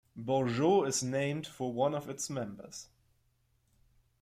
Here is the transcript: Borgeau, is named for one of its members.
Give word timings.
Borgeau, 0.17 0.83
is 0.85 1.03
named 1.03 1.45
for 1.45 1.71
one 1.71 1.93
of 1.93 2.09
its 2.09 2.27
members. 2.27 2.87